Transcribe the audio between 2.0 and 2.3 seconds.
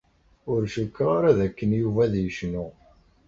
ad